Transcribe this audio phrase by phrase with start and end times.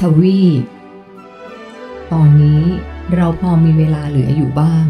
[0.00, 0.62] ทวีป
[2.12, 2.62] ตอนนี้
[3.14, 4.86] เราพอมีเวลาเหลืออยู่บ้าง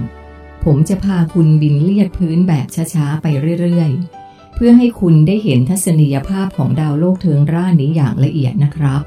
[0.64, 3.26] ผมจะพาคุณบินเลียดพื้นแบบช้าๆ ไป
[3.60, 9.02] เรื่อยๆ เพื่อให้คุณได้เห็นทัศนียภาพของดาวโลกเทิงร่านี้อย่างละเอียดนะครับ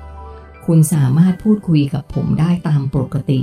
[0.66, 3.42] คุณสามารถพูดคุยกับผมได้ตามปกติ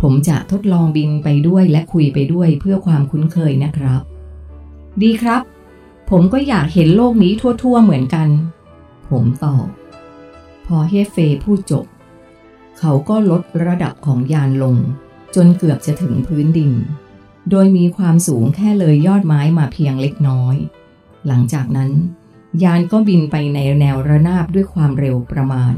[0.00, 4.00] ผมจะทดลองบินไปด้วยและคุยไปด้วยเพื่อความคุ้นเคยนะครับ
[5.02, 5.42] ดีครับ
[6.10, 8.28] ผมก็อยากเห็นโลกนี้ทั่วๆเหมือนกัน
[9.10, 9.66] ผมตอบ
[10.72, 11.86] พอเฮเฟพูดจบ
[12.78, 14.76] เขาก็ลดระดับของยานลง
[15.34, 16.72] จนเกือบจะถึงพื้นดิน
[17.50, 20.56] โดยมีความสูงแค่เลยยอดไม้มาเพียงเล็กน้อย
[21.26, 21.90] หลังจากนั้น
[22.62, 25.74] ยานก็บินไปในแนวระนาบด้วยความเร็วประมาณ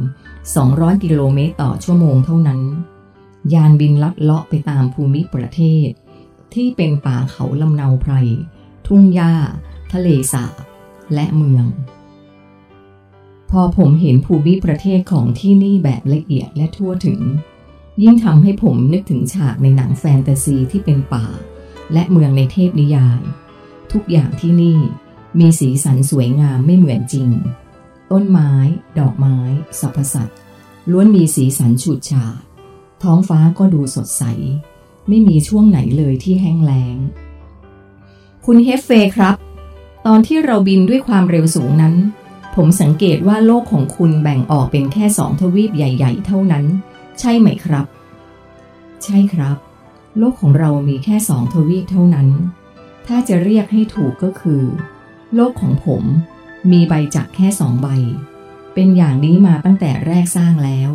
[0.51, 2.61] 200 กิโลเมตรต่อชั่วโมงเท่านั้น
[3.55, 5.91] ยานบินลัดเลาะไปตามภูมิประเทศ
[6.55, 8.13] ที่เป็นป่าเขาลำเนาไพร
[8.87, 9.35] ทุ่งหญ้า
[9.93, 10.55] ทะเลสาบ
[11.15, 11.67] และเมือง
[13.53, 17.21] พอผมเห็นภูมิประเทศของที่นี่แบบละเอียดและทั่วถึง
[18.03, 21.27] ยิ่งทำให้ผมนึกถึงฉากในหนังแฟนตาซีที่เป็นป่า
[21.93, 23.21] และเมืองในเทพนิยาย
[23.93, 24.79] ทุกอย่างที่นี่
[25.39, 27.29] มีสีสันสวยงามไม่เหมือนจริง
[28.11, 28.53] ต้นไม้
[28.99, 29.39] ดอกไม้
[29.81, 30.39] สรรพสัตว์
[30.91, 32.41] ล้วนมีสีสันฉูดฉาด
[33.03, 34.23] ท้องฟ้าก็ดูสดใส
[35.09, 36.97] ไม่มีช่วงไหนเลยที่แห้งแล้ง
[38.45, 39.35] คุณเฮฟเฟครับ
[40.07, 41.95] ตอนที่เราบินด้วยความเร็วสูงนั้น
[42.55, 46.65] ผมสังเกตว่าโลกของคุณแบ่งออกเป็นแค่สองทวีปใหญ่ ๆ เท่านั้น
[47.21, 47.87] ใช่ไหมครับ
[49.05, 49.57] ใช่ครับ
[50.19, 52.29] โลกของเรามีแค่สองทวีปเท่านั้น
[53.07, 54.63] ถ้าจะเรียกให้ถูกก็คือ
[55.35, 56.03] โลกของผม
[56.71, 57.89] มีใบจักรแค่สองใบ
[58.75, 60.91] เป็นอย่างนี้มาตั้งแต่แรกสร้างแล้ว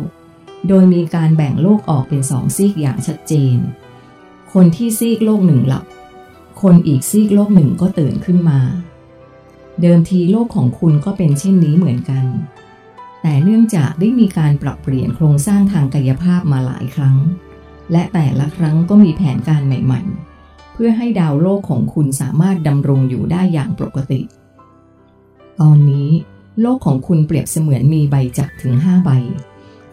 [0.68, 3.56] โดยมีการแบ่งโลกออกเป็นสองซีกอย่างชัดเจน
[4.52, 5.84] คนที่ซีกโลกหนึ่งหลับ
[6.62, 8.60] คนอีกซีกโลกหนึ่งก็ตื่นขึ้นมา
[9.82, 12.24] เดิมทีโลกของคุณก็เป็นเช่นนี้เหมือนกัน
[13.22, 17.16] แต่เนื่องจากได้มีการปรับเปลี่ยนโครงสร้างทางกายภาพมาหลายครั้ง
[17.92, 20.02] และแต่ละครั้งก็มีแผนการใหม่
[20.38, 24.20] ๆ เพื่อให้ดาวโลกของคุณสามารถดำรงอยู่ได้อย่างปกติ
[25.60, 26.08] ตอนนี้
[26.60, 29.10] โลกของคุณเปรียบเสมือนมีใบจักรถึง 5 ใบ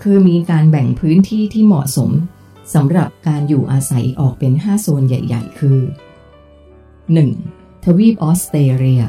[0.02, 2.12] คือมีการแบ่งพื้นที่ที่เหมาะสม
[2.74, 5.80] สำหรับการอยู่อาศัยออกเป็น 5 โซนใหญ่ ๆ คือ
[7.22, 7.84] 1.
[7.84, 9.04] ทวีปออสเตรเลีย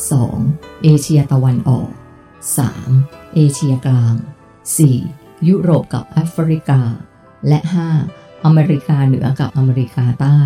[0.00, 0.82] 2.
[0.82, 1.90] เอเชียตะวันออก
[2.62, 3.34] 3.
[3.34, 4.14] เอเชียกลาง
[4.80, 5.48] 4.
[5.48, 6.80] ยุโรปกับแอฟริกา
[7.48, 7.58] และ
[8.02, 8.44] 5.
[8.44, 10.40] อเมริกาเหนือกับอเมริกาใต้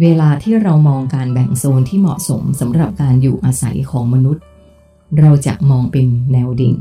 [0.00, 4.44] เวลาที่เรามองการแบ่งโซนที่เหมาะสมสำหรับการอยู่อาศัยของมนุษย์
[5.18, 6.74] เราจะมองเป็นแนวดิ่ง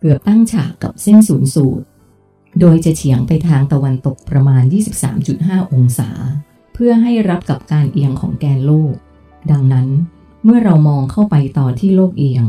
[0.00, 1.84] เกือบตั้งฉากกับเส้นศูนย์สูตร
[2.60, 4.62] โดยจะเฉียงไปทางตะวันตกประมาณ
[5.18, 6.10] 23.5 องศา
[6.72, 8.94] เพื่อให้รับกับการเอียงของแกนโลก
[9.50, 9.86] ดังนั้น
[10.50, 12.46] เมื่อเรามองเข้าไปตอนที่โลกเอียง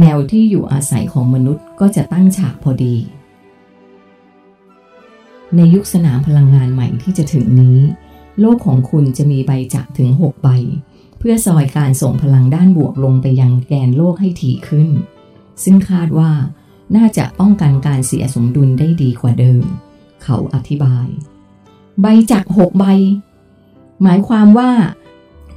[0.00, 2.96] แนวที่อยู่อาศัยของมนุษย์ก็จะตั้งฉากพอดี
[5.56, 7.78] ในยุคสนามพลังงานใหม่ที่จะถึงนี้
[8.40, 10.48] โลกของคุณจะมีใบจักรถึง 6 ใบ
[11.18, 14.88] เพื่อซอยการส่งพลังด้านบวกลงไปยังแกนโลกให้ถี่ขึ้น
[15.62, 16.30] ซึ่งคาดว่า
[16.96, 19.64] น่าจะป้องกันการเสียสมดุลได้ดีกว่าเดิม
[20.22, 21.06] เขาอธิบาย
[22.00, 22.84] ใบจักรหกใบ
[24.02, 24.70] หมายความว่า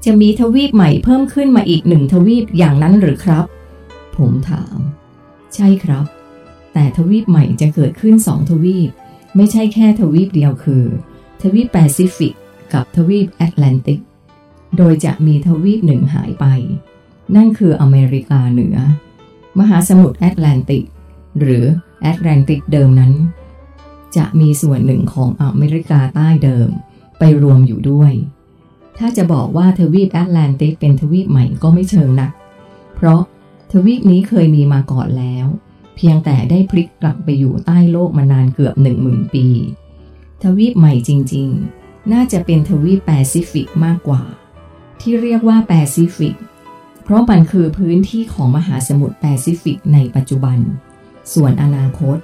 [0.05, 3.45] จะมีทวีปใหม่เพิ่มขึ้นมาอีกหนึ่งทวีปอย่างนั้นหรือครับ
[4.17, 4.77] ผมถาม
[5.55, 6.05] ใช่ครับ
[6.73, 8.89] แต่ทวีปใหม่จะเกิดขึ้นสองทวีป
[9.35, 10.85] ไม่ใช่แค่ทวีปเดียวคือ
[11.41, 12.33] ทวีปแปซิฟิก
[12.73, 13.99] กับทวีปแอตแลนติก
[14.77, 16.45] โดยจะมีทวีปหนึ่งหายไป
[17.35, 18.77] นั่นคืออเมริกาเหนือ
[19.59, 20.83] มหาสมุทรแอตแลนติก
[21.39, 21.63] หรือ
[22.01, 23.13] แอตแลนติกเดิมนั้น
[24.17, 26.69] จะมีส่วนหนึ่งของอเมริกาใต้เดิม
[27.19, 28.11] ไปรวมอยู่ด้วย
[28.99, 32.31] ถ้าจะบอกว่าทวีปแอตแลนติกเป็นทวีปใหม่ก็ไม่เชิงนัก
[32.95, 33.21] เพราะ
[33.71, 35.47] ทวีปนี้เคยมีมาก่อนแล้ว
[35.95, 39.47] เพียงแต่ได้พลิกกลับไปอยู่ใต้โลกมานานเกือบหนึ่งหมื่นปี
[40.43, 44.23] ทวีปใหม่จริงๆ น่าจะเป็นทวีปแปซิฟิกมากกว่า
[45.01, 46.35] ที่เรียกว่าแปซิฟิก
[47.03, 50.59] เพราะมันคือพื้นที่ของมหาสมุทรแปซิฟิกในปัจจุบัน
[51.33, 52.17] ส่วนอนาคต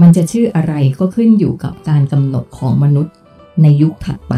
[0.00, 3.14] มันจะชื่ออะไรก็ขึ้นอยู่กับการกำหนดของมนุษย์
[3.62, 4.34] ในยุคถัดไป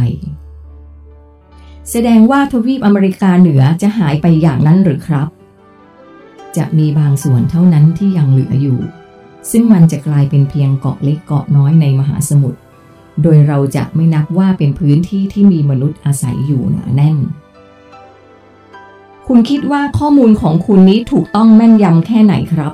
[1.90, 5.28] แสดงว่าทวีปอเมริกาเหนือจะหายไปอย่างนั้นหรือครับ
[6.56, 8.78] จะมีบางส่วนเท่านั้นที่ยังเหลืออยู่
[9.50, 12.58] ซึ่งมันจะกลายเป็นเพียงเกาะเล็กเกาะน้อยในมหาสมุทร
[13.22, 17.16] โดยเราจะไม่นับว่าเป็นพื้นที่ที่มีมนุษย์อาศัยอยู่หนาแน่น
[19.26, 22.72] คุณคิดว่าข้อมูลของคุณนี้ถูกต้องแม่นยำแค่ไหนครับ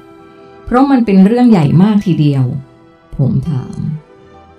[0.65, 2.45] เพราะมันเป็นเรื่องใหญ่มากทีเดียว
[3.17, 3.79] ผมถาม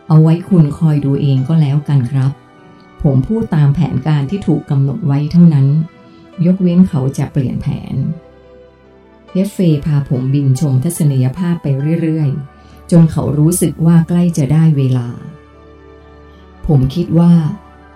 [0.08, 2.32] เอาไว้คุณคอยดูเองก็แล้วกันครับ
[3.12, 5.68] ผมพูดตามแผนการที่ถูกกำหนดไว้เท่านั้น
[6.46, 7.96] ยกเว้นเขาจะเปลี่ยนแผน
[9.32, 11.68] เฮฟเฟพาผมบินชมทัศนียภาพไป
[12.02, 15.08] เรื่อยๆ จนเขารู้สึกว่าใกล้จะได้เวลา
[16.68, 17.34] ผมคิดว่า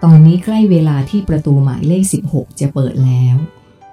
[0.04, 3.36] ตอนนี้ใกล้เวลาที่ประตูหมายเลข 16 จะเปิดแล้ว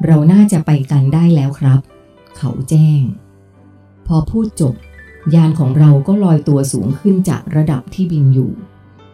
[0.05, 1.81] เราน่าจะไปกันได้แล้วครับ
[2.37, 3.03] เขาแจ้ง
[4.07, 4.75] พอพูดจบ
[5.35, 8.53] ยานของเราก็ลอยตัวสูงขึ้นจากระดับที่บินอยู่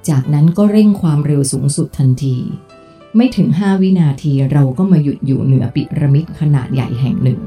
[0.09, 2.37] จากนั้นก็เร่งความเร็วสูงสุดทันที
[3.17, 7.41] ไม่ถึง 5 วินาทีเราก็มาหยุดอยู่เหนือปิระมิดขนาดใหญ่แห่งหนึ่ง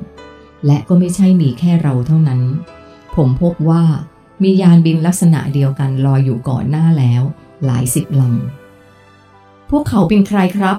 [0.66, 2.42] และก็ไม่ใช่มีแค่เราเท่านั้น
[3.16, 3.84] ผมพบว่า
[4.44, 7.22] มียานบินลักษณะเดียวกันลอยอยู่ก่อนหน้าแล้ว
[7.66, 10.78] หลายสิบลำ พวกเขาเป็นใครครับ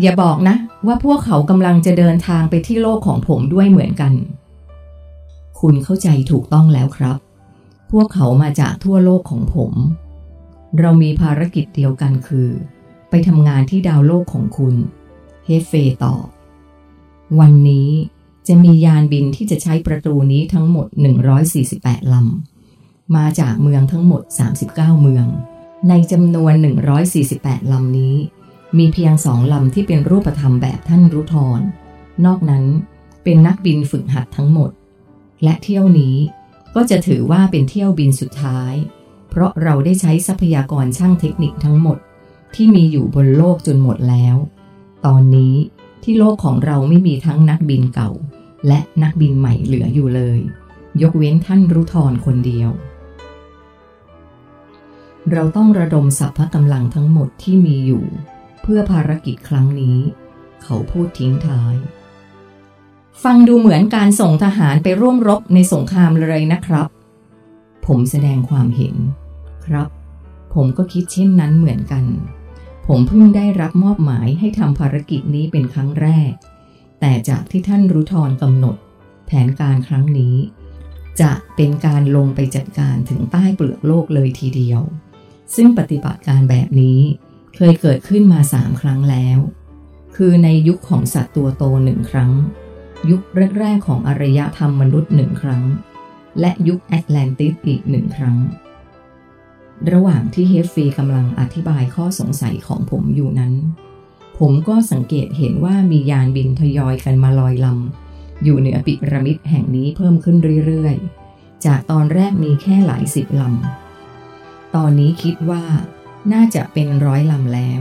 [0.00, 0.56] อย่าบอกนะ
[0.86, 4.12] ว่าพวกเขากำลังจะเดินทางไปที่โลกของผมด้วยเหมือนกัน
[5.60, 7.16] คุณเข้าใจถูกต้องแล้วครับ
[7.92, 9.72] พวกเขามาจากทั่วโลกของผม
[10.78, 12.50] เรามีภารกิจเดียวกันคือ
[13.10, 14.74] ไปทำงานที่ดาวโลกของคุณ
[15.46, 15.72] เฮเฟ
[16.04, 16.26] ตอบ
[17.40, 17.88] วันนี้
[18.48, 20.86] จะมียานบินที่จะใช้ประตูนี้ทั้งหมด
[21.50, 24.22] 148 ลำ มาจากเมืองทั้งหมด
[24.62, 25.26] 39 เมือง
[25.88, 26.52] ในจำนวน
[27.12, 28.14] 148 ลำนี้
[28.78, 31.60] มีเพียงสองลำที่เป็นรูปธรรมแบบท่านรุทร
[32.24, 32.64] นอกนั้น
[33.24, 34.70] เป็นนักบินฝึกหัดทั้งหมด
[35.42, 36.16] และเที่ยวนี้
[36.74, 38.72] ก็จะถือว่าเป็นเที่ยวบินสุดท้าย
[39.32, 41.98] เพราะเราได้ใช้ทรัพยากรช่างเทคนิคทั้งหมด
[42.54, 44.36] ที่มีอยู่บนโลกจนหมดแล้ว
[45.06, 45.54] ตอนนี้
[46.02, 48.10] ที่โลกของเราไม่มีทั้งนักบินเก่า
[48.66, 50.38] และนักบินใหม่เหลืออยู่เลย
[51.02, 52.70] ยกเว้นท่านรุทรคนเดียว
[55.32, 58.04] เราต้องระดมสรรพกำลังทั้งหมดที่มีอยู่
[58.62, 59.98] เพื่อภารกิจครั้งนี้
[60.62, 61.74] เขาพูดทิ้งท้าย
[63.22, 66.88] ฟังดูเหมือนการส่งทหารไปร่วมรบในสงครามเลยนะครับ
[67.86, 68.96] ผมแสดงความเห็น
[69.66, 69.88] ครับ
[70.54, 72.04] ผมก็คิดเช่นนั้นเหมือนกัน
[72.86, 76.32] ผมเพิ่งได้รับมอบหมายให้ทำภารกิจนี้เป็นครั้งแรก
[77.00, 78.76] แต่จากที่ท่านรุทรกำหนด
[79.26, 80.36] แผนการครั้งนี้
[81.20, 84.80] จะเป็นการลงไปจัดการถึงใต้เปลือกโลกเลยทีเดียว
[85.54, 87.00] ซึ่งปฏิบัติการแบบนี้
[87.56, 89.38] เคยเกิดขึ้นมาสามครั้งแล้ว
[90.16, 92.32] คือในยุคของสัตว์ตัวโตหนึ่งครั้ง
[93.10, 93.22] ยุค
[93.60, 95.64] แรกๆของอารยธรรมมนุษย์หนึ่งครั้ง
[96.40, 98.36] และยุคแอตแลนติสอีกหนึ่งครั้ง
[99.92, 103.54] ระหว่างที่เฮฟฟีกำลังอธิบายข้อสงสัยของผมอยู่นั้น
[104.38, 110.36] ผมก็สังเกตเห็นว่ามียานบินทยอยกันมาลอยลำ อยู่เหนือปิระมิดแห่งนี้เพิ่มขึ้น
[110.66, 115.64] เรื่อยๆ จากตอนแรกมีแค่หลายสิบลำ ตอนนี้คิดว่า
[116.32, 117.80] น่าจะเป็นร้อยลำแล้ว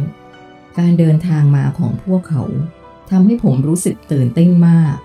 [0.78, 2.44] การเดินทางมาของพวกเขา
[3.10, 4.96] ทำให้ผมรู้สึกตื่นเต้นมาก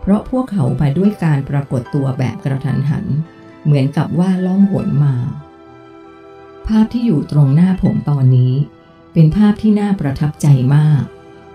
[0.00, 3.06] เพราะพวกเขามาด้วยการปรากฏตัวแบบกระทันหัน
[3.64, 5.14] เหมือนกับว่าล่องหนมา
[6.68, 8.54] ภาพที่อยู่ตรงหน้าผมตอนนี้
[9.12, 11.02] เป็นภาพที่น่าประทับใจมาก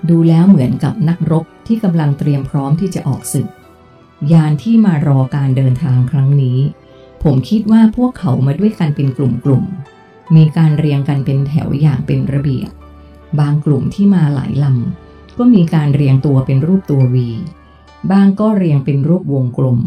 [0.09, 3.47] ดูแล้วเหมือนกับนักรบที่กำลังเตรียมพร้อมที่จะออกศึก
[4.31, 6.59] ยานที่มารอการเดินทางครั้งนี้
[7.23, 12.69] ผมคิดว่าพวกเขามาด้วยกันเป็นกลุ่มๆ มีการเรียงกันเป็นแถวอย่างเป็นระเบียบ
[13.39, 17.29] บางกลุ่มที่มาหลายลำก็มีการเรียงตัวเป็นรูปตัววี
[18.11, 19.79] บางก็เรียงเป็นรูปวงกลม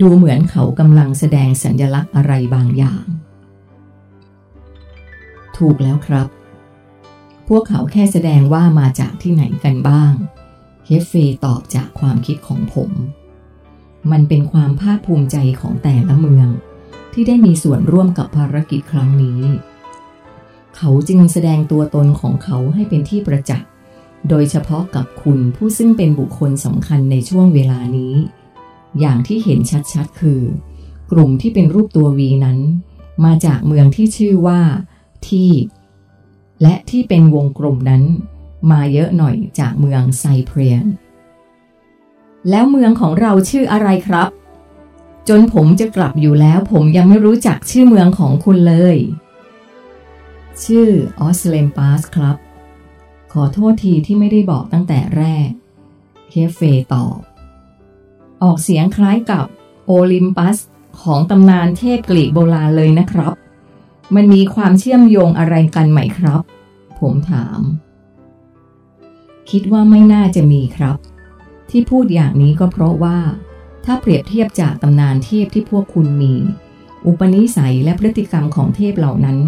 [0.00, 3.04] ดูเหมือนเขากำลังแสดงสัญลักษณ์อะไรบางอย่าง
[5.62, 6.28] ถูกแล้วครับ
[7.48, 10.12] พวกเขาแค่แสดงว่ามาจากที่ไหนกันบ้าง
[10.86, 11.12] เฮฟเฟ
[11.44, 12.90] ตอบจากความคิดของผม
[14.10, 16.48] มันเป็นความภาคภูมิใจของแต่ละเมือง
[17.12, 19.40] ที่ได้มีส่วนร่วมกับภารกิจครั้งนี้
[20.76, 23.68] เขาจึงแสดงตัวตนของเขาให้เป็นที่ประจักษ์
[24.28, 28.14] โดยเฉพาะกับคุณผู้ซึ่งเป็นบุคคลสำคัญในช่วงเวลานี้
[29.00, 29.60] อย่างที่เห็น
[29.92, 30.40] ชัดๆ คือ
[31.12, 32.58] กลุ่มที่เป็นรูปตัววีนั้น
[33.24, 34.60] มาจากเมืองที่ชื่อว่า
[35.30, 35.52] ที่
[36.62, 38.02] และที่เป็นวงกลมนั้น
[38.70, 40.84] มาเยอะหน่อยจากเมืองไซเปรียน
[42.50, 44.28] แล้วเมืองของเราชื่ออะไรครับ
[45.28, 48.96] จนผมจะกลับอยู่แล้ว ผมยังไม่รู้จักชื่อเมืองของคุณเลย
[50.64, 50.88] ชื่อ
[51.20, 52.36] ออสเลมปาสครับ
[53.32, 55.48] ขอโทษทีที่ไม่ได้บอกตั้งแต่แรก
[56.30, 56.60] เคฟเฟ
[56.94, 57.18] ตอบ
[58.42, 59.46] ออกเสียงคล้ายกับ
[59.86, 60.56] โอลิมปัส
[61.02, 63.32] ของตำนานเทพกรีกโบราณเลยนะครับ
[64.14, 66.42] มันมีความเชื่อมโยงอะไรกันไหมครับ
[67.00, 67.60] ผมถาม
[69.50, 70.96] คิดว่าไม่น่าจะมีครับ
[71.70, 73.18] ที่พูดอย่างนี้ก็เพราะว่า
[73.84, 76.34] ถ้าเปรียบเทียบจากตำนานเทพที่พวกคุณมี
[77.06, 79.38] อุปนิสัยและพฤติกรรมของเทพเหล่านั้น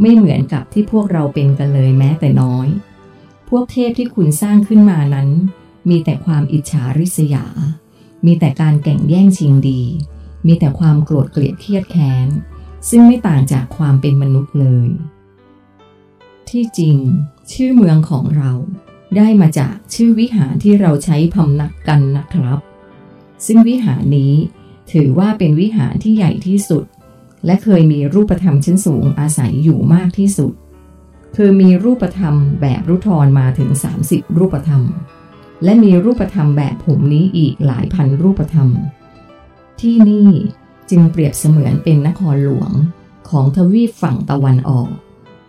[0.00, 2.68] ไม่เหมือนกับที่พวกเราเป็นกันเลยแม้แต่น้อย
[3.48, 5.28] พวกเทพที่คุณสร้างขึ้นมานั้น
[5.88, 7.46] มีแต่ความอิจฉาริษยา
[8.26, 9.82] มีแต่การแก่งแย่งชิงดี
[10.46, 12.28] มีแต่ความโกรธเกลียดเครียดแค้น
[12.90, 14.88] ซึ่งไม่ต่างจากความเป็นมนุษย์เลย
[16.50, 16.96] ที่จริง
[17.52, 18.52] ชื่อเมืองของเรา
[19.16, 22.58] ได้มาจากชื่อวิหารที่เราใช้พำนักกันนะครับ
[23.46, 24.32] ซึ่งวิหารนี้
[24.92, 26.84] ถือว่าเป็นวิหารที่ใหญ่ที่สุด
[27.46, 30.52] และเคยมีรูปธรรมชั้นสูงอาศัยอยู่มากที่สุด
[31.36, 33.70] คือมีรูปธรรมแบบรุทรมาถึง
[34.04, 34.82] 30 รูปธรรม
[35.64, 38.68] และมีรูปธรรมแบบผมนี้อีกหลายพันรูปธรรม
[39.80, 40.30] ที่นี่
[40.90, 42.72] จึงเปรียบเสมือนเป็นนครหลวง
[43.28, 44.90] ของทวีปฝั่งตะวันออก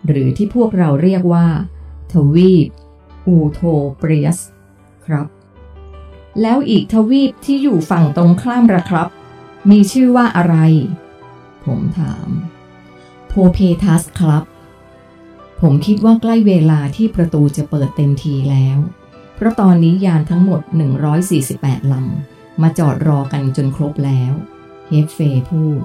[0.06, 1.46] หรือที่พวกเราเรียกว่า
[2.12, 2.68] ทวีป
[3.26, 3.60] อูโท
[3.98, 4.38] เปรียส
[5.06, 5.26] ครับ
[6.42, 9.08] แล้วอีกทวีปที่อยู่ฝั่งตรงข้ามระครับ
[9.70, 10.56] มีชื่อว่าอะไร
[11.64, 12.28] ผมถาม
[13.28, 14.44] โพเพทัสครับ
[15.60, 18.78] ผมคิดว่าใกล้เวลาที่ประตูจะเปิดเต็มทีแล้ว
[19.34, 20.60] เพราะตอนนี้ยานทั้งหมด
[21.26, 24.32] 148ลำมาจอดรอกันจนครบแล้ว
[24.88, 25.18] เฮฟเฟ
[25.50, 25.80] พูด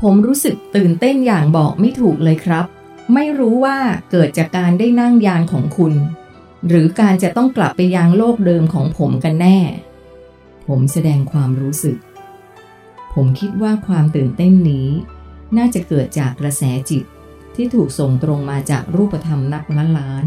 [0.00, 2.66] ผมรู้สึกตื่นเต้นอย่างบอกไม่ถูกเลยครับ
[3.14, 3.78] ไม่รู้ว่า
[4.10, 5.94] เกิดจากการได้นั่งยานของคุณ
[6.68, 9.58] หรือการจะต้องกลับไปยังโลกเดิมของผมกันแน่
[10.66, 11.96] ผมแสดงความรู้สึก
[13.14, 14.88] ผมคิดว่าความตื่นเต้นนี้
[15.56, 17.04] น่าจะเกิดจากกระแสจิต
[17.54, 20.24] ที่ถูกส่งตรงมาจากรูปธรรมนักล้านล้าน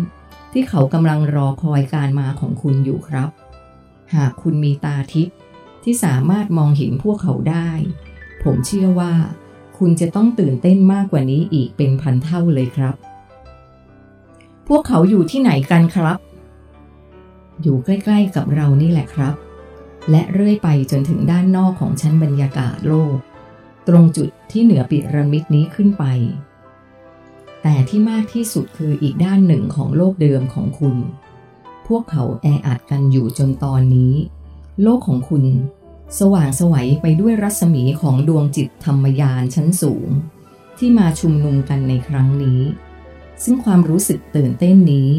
[0.51, 3.29] ที่เขากำลังรอคอยการมาของคุณอยู่ครับ
[4.15, 5.35] หากคุณมีตาทิพย์
[5.83, 7.69] ที่สามารถมองเห็นพวกเขาได้
[8.43, 9.13] ผมเชื่อว่า
[9.77, 12.95] คุณจะต้องตื่นเต้นมากกว่านี้อีกเป็นพันเท่าเลยครับ
[14.67, 16.17] พวกเขาอยู่ที่ไหนกันครับ
[17.61, 19.35] อยู่ใกล้ๆกับเรานี่แหละครับ
[20.11, 23.15] และเรื่อยไปจนถึงด้านนอกของชั้นบรรยากาศโลก
[23.87, 26.03] ตรงจุดที่เหนือปิรามิดนี้ขึ้นไป
[27.61, 30.95] แต่ที่มากที่สุดคืออีกด้านหนึ่งของโลกเดิมของคุณ
[31.87, 34.13] พวกเขาแออัดกันอยู่จนตอนนี้
[34.83, 35.45] โลกของคุณ
[36.19, 40.09] สว่างสวัยไปด้วยรัศมีของดวงจิตธรรมยานชั้นสูง
[40.77, 42.61] ที่มาชุมนุมกันในครั้งนี้
[43.43, 45.09] ซึ่งความรู้สึกตื่นเต้นนี้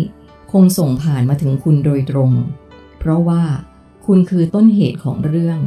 [0.53, 2.33] คงส่งผ่านมาถึงคุณโดยตรง
[2.99, 3.43] เพราะว่า
[4.07, 5.61] คุณคือต้นเหตุของเรื่อง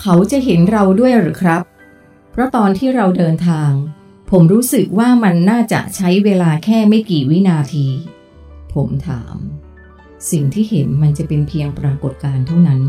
[0.00, 1.62] เขาจะเห็นเราด้วยหรือครับ
[2.30, 3.70] เพราะตอนที่เราเดินทาง
[4.30, 7.86] ผมรู้สึกว่ามันน่าจะใช้เวลาแค่ไม่กี่วินาที
[8.74, 9.36] ผมถาม
[10.30, 12.80] สิ่งที่เห็นมันจะเป็นเพียงปรากฏการณ์เท่านั้น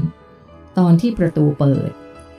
[0.78, 1.90] ตอนที่ประตูเปิด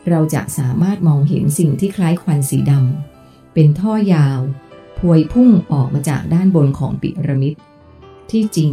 [0.09, 4.41] เราจะสามารถมองเห็นสิ่งที่คล้ายควันสีดำเป็นท่อยาว
[4.99, 7.55] พวยพุ่งออกมาจากด้านบนของปิรามิด
[8.31, 8.73] ที่จริง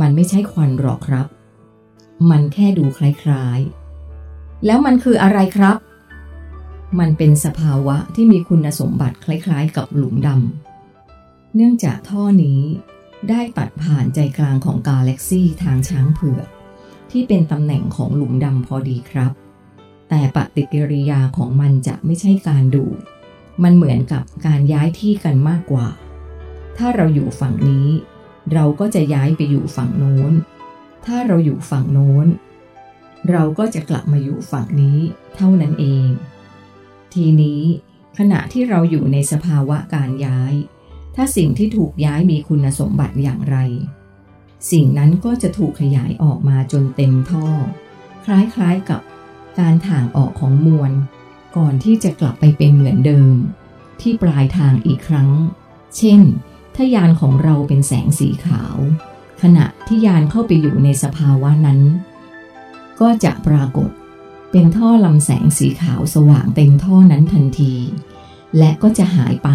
[0.00, 1.26] มันไม่ใช่ควันหรอกครับ
[2.30, 5.76] มันแค่ดูคล้ายๆ แล้วมันคืออะไรครับ
[6.98, 12.60] มันเป็นสภาวะที่มีคุณสมบัติคล้ายๆ กับหลุมดำเนื่องจากท่อนี้
[13.28, 16.48] ได้ตัดผ่านใจกลางของกาแล็กซีทางช้างเผือก
[17.10, 19.32] ที่เป็นตำแหน่งของหลุมดำพอดีครับ
[20.08, 22.84] แต่ปฏิกิริยาของมันจะไม่ใช่การดู
[23.62, 25.88] มันเหมือนกับการย้ายที่กันมากกว่า
[26.76, 27.88] ถ้าเราอยู่ฝั่งนี้
[28.52, 30.32] เราก็จะย้ายไปอยู่ฝั่งโน้น
[31.06, 32.26] ถ้าเราอยู่ฝั่งโน้น
[33.30, 34.98] เราก็จะกลับมาอยู่ฝั่งนี้
[35.36, 36.08] เท่านั้นเอง
[37.14, 37.62] ทีนี้
[38.18, 40.54] ขณะที่เราอยู่ในสภาวะการย้าย
[41.14, 43.56] ถ้าสิ่งที่ถูกย้ายมีคุณสมบัติอย่างไร
[44.70, 47.46] สิ่งนั้นก็จะถูกขยายออกมาจนเต็มท่อ
[48.24, 49.00] คล้ายๆกับ
[49.58, 50.92] การถ่างออกของมวล
[51.56, 53.34] ก่อนที่จะกลับไปเป็นเหมือนเดิม
[54.00, 55.30] ที่ปลายทางอีกครั้ง
[55.96, 56.20] เช่น
[56.74, 58.76] ถ้ายานของเราเป็นแสงสีขาว
[59.42, 61.80] ขณะที่ยานเข้าไปอยู่ในสภาวะนั้น
[63.00, 63.90] ก็จะปรากฏ
[64.50, 67.74] เป็นท่อลำแสงสีขาวสว่างเต็มท่อนั้นทันที
[68.58, 69.50] และก็จะหายไป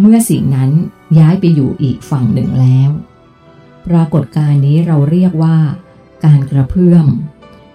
[0.00, 0.70] เมื่อสิ่งนั้น
[1.18, 2.90] ย้ายไปอยู่อีกฝั่งหนึ่งแล้ว
[3.86, 5.56] ปรากฏการณ์นี้เราเรียกว่า
[6.24, 7.06] การกระเพื่อม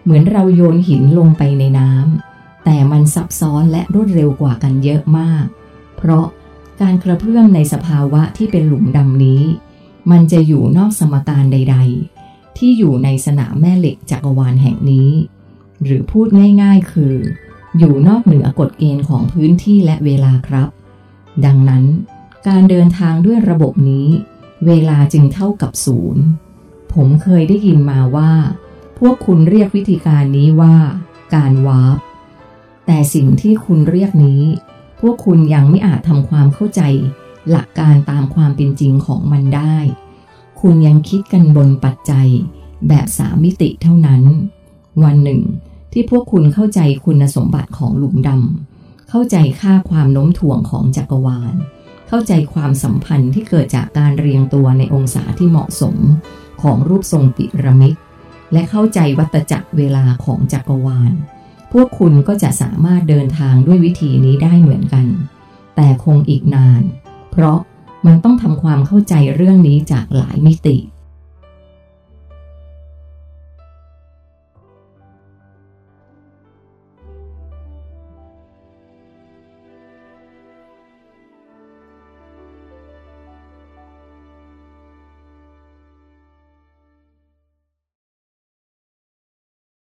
[0.03, 5.45] เหมือนเราโยนหินลงไปในน้ำแต่มันซับซ้อนและรวดเร็วกว่ากันเยอะมาก
[5.97, 6.25] เพราะ
[6.81, 9.43] การกระเพื่อมในสภาวะที่เป็นหลุมดำนี้
[10.11, 11.77] มันจะอยู่นอกสมการใด
[12.17, 15.09] ๆ ที่อยู่ในสนามแม่เหล็กจักรวาลแห่งนี้
[15.83, 16.27] หรือพูด
[16.61, 17.15] ง่าย ๆ คือ
[17.77, 20.69] อยู่นอกเหนือกฎเกณฑ์ของพื้นที่และเวลาครับ
[21.45, 21.83] ดังนั้น
[22.47, 24.07] การเดินทางด้วยระบบนี้
[24.65, 26.23] เวลาจึงเท่ากับศูนย์
[26.93, 28.31] ผมเคยได้ยินมาว่า
[28.99, 30.75] พวกคุณเรียกวิธีการนี้ว่า
[31.35, 31.97] การวาร์ป
[32.85, 34.41] แต่สิ่งที่คุณเรียกนี้
[34.99, 36.81] พวกคุณยังไม่อาจทำความเข้าใจ
[37.49, 39.75] หลักการตามความเป็นจริงของมันได้
[40.61, 42.27] คุณยังคิดกันบนปัจจัย
[42.87, 44.23] แบบสามมิติเท่านั้น
[45.03, 45.41] วันหนึ่ง
[45.93, 51.55] ที่พวกคุณเข้าใจคุณสมบัติของหลุมดำเข้าใจค่าความโน้มถ่วงของจักรวาล
[52.13, 55.95] เข้าใจความสัมพันธ์ที่เกิดจากการเรียงตัวในองศาที่เหมาะสม
[56.61, 57.95] ของรูปทรงปิรามิด
[58.53, 61.11] และเข้าใจวัตจักรเวลาของจักรวาล
[61.71, 65.07] พวกคุณก็จะสามารถเดินทางด้วยวิธีนี้ได้เหมือนกัน
[65.75, 66.81] แต่คงอีกนาน
[67.31, 67.59] เพราะ
[68.05, 70.77] มันต้องทำความเข้าใจเรื่องนี้จากหลายมิติ